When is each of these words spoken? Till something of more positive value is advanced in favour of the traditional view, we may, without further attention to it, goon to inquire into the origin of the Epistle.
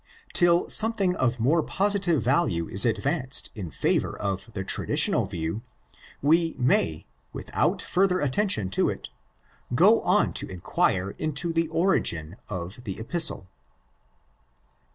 Till 0.33 0.67
something 0.67 1.15
of 1.17 1.39
more 1.39 1.61
positive 1.61 2.23
value 2.23 2.67
is 2.67 2.87
advanced 2.87 3.51
in 3.53 3.69
favour 3.69 4.17
of 4.19 4.51
the 4.53 4.63
traditional 4.63 5.27
view, 5.27 5.61
we 6.23 6.55
may, 6.57 7.05
without 7.33 7.83
further 7.83 8.19
attention 8.19 8.71
to 8.71 8.89
it, 8.89 9.09
goon 9.75 10.33
to 10.33 10.47
inquire 10.49 11.11
into 11.11 11.53
the 11.53 11.67
origin 11.67 12.37
of 12.49 12.83
the 12.85 12.97
Epistle. 12.99 13.45